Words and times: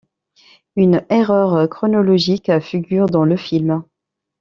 Une 0.75 1.05
erreur 1.11 1.69
chronologique 1.69 2.59
figure 2.61 3.05
dans 3.05 3.23
le 3.23 3.37
film. 3.37 3.83